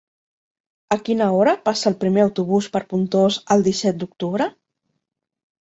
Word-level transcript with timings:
A 0.95 0.97
quina 1.09 1.27
hora 1.41 1.53
passa 1.69 1.87
el 1.91 1.97
primer 2.05 2.23
autobús 2.29 2.71
per 2.77 2.83
Pontós 2.95 3.39
el 3.57 3.67
disset 3.71 4.01
d'octubre? 4.01 4.49